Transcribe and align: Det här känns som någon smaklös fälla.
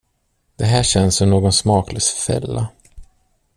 Det 0.55 0.65
här 0.65 0.83
känns 0.83 1.15
som 1.15 1.29
någon 1.29 1.53
smaklös 1.53 2.09
fälla. 2.27 2.67